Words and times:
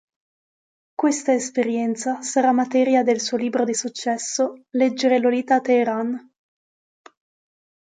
Questa 0.95 1.31
esperienza 1.31 2.23
sarà 2.23 2.51
materia 2.51 3.03
del 3.03 3.19
suo 3.21 3.37
libro 3.37 3.63
di 3.63 3.75
successo 3.75 4.63
"Leggere 4.71 5.19
Lolita 5.19 5.57
a 5.57 5.61
Teheran". 5.61 6.31